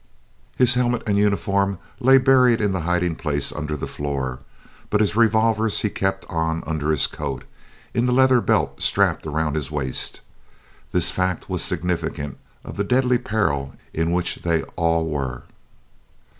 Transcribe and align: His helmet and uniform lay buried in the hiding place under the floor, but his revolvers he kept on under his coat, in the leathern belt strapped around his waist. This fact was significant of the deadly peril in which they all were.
His 0.57 0.73
helmet 0.73 1.03
and 1.05 1.15
uniform 1.15 1.77
lay 1.99 2.17
buried 2.17 2.59
in 2.59 2.71
the 2.71 2.79
hiding 2.89 3.15
place 3.15 3.51
under 3.51 3.77
the 3.77 3.85
floor, 3.85 4.39
but 4.89 4.99
his 4.99 5.15
revolvers 5.15 5.81
he 5.81 5.91
kept 5.91 6.25
on 6.27 6.63
under 6.65 6.89
his 6.89 7.05
coat, 7.05 7.43
in 7.93 8.07
the 8.07 8.11
leathern 8.11 8.41
belt 8.41 8.81
strapped 8.81 9.27
around 9.27 9.53
his 9.53 9.69
waist. 9.69 10.21
This 10.91 11.11
fact 11.11 11.49
was 11.51 11.61
significant 11.63 12.39
of 12.65 12.77
the 12.77 12.83
deadly 12.83 13.19
peril 13.19 13.75
in 13.93 14.11
which 14.11 14.37
they 14.37 14.63
all 14.75 15.07
were. 15.07 15.43